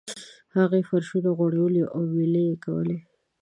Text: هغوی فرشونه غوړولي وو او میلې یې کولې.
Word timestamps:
هغوی 0.57 0.81
فرشونه 0.89 1.29
غوړولي 1.37 1.81
وو 1.83 1.91
او 1.95 2.01
میلې 2.13 2.43
یې 2.49 2.55
کولې. 2.65 2.97